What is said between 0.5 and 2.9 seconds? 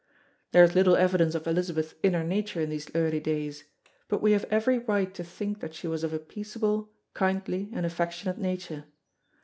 There is little evidence of Elizabeth's inner nature in these